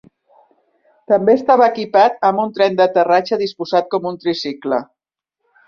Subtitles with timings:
[1.13, 4.85] També estava equipat amb un tren d'aterratge disposat com un tricicle.